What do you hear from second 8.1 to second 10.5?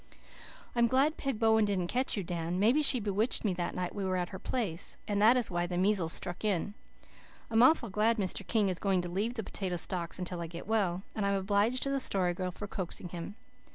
Mr. King is going to leave the potato stalks until I